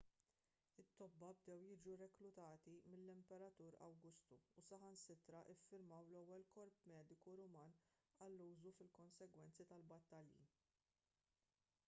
it-tobba 0.81 1.27
bdew 1.39 1.55
jiġu 1.65 1.91
reklutati 2.01 2.71
mill-imperatur 2.93 3.75
awgustu 3.87 4.37
u 4.61 4.63
saħansitra 4.69 5.41
ffurmaw 5.59 6.07
l-ewwel 6.09 6.45
korp 6.55 6.79
mediku 6.95 7.35
ruman 7.43 7.75
għal 8.27 8.45
użu 8.47 8.71
fil-konsegwenzi 8.79 9.69
tal-battalji 9.75 10.45